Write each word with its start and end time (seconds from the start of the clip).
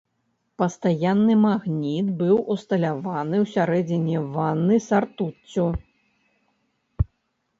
Пастаянны 0.59 1.33
магніт 1.41 2.07
быў 2.21 2.39
усталяваны 2.55 3.35
ў 3.43 3.51
сярэдзіне 3.55 4.17
ванны 4.37 4.75
са 4.87 4.97
ртуццю. 5.05 5.67